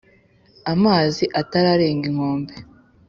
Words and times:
Amazi 0.73 1.23
atararenga 1.41 2.05
inkombe 2.11 2.53